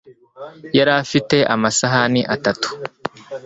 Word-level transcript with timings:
yari 0.77 0.91
afite 1.03 1.37
amasahani 1.53 2.21
atatu 2.35 2.69